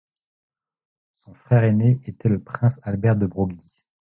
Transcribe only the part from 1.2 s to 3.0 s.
frère aîné était le prince